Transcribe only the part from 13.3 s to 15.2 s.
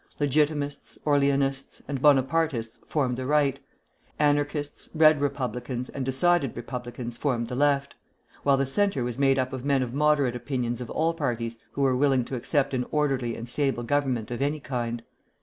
and stable government of any kind.